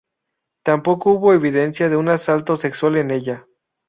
Tampoco 0.63 1.11
hubo 1.11 1.31
evidencia 1.31 1.87
de 1.87 1.95
un 1.95 2.09
asalto 2.09 2.57
sexual 2.57 2.97
en 2.97 3.11
ella. 3.11 3.45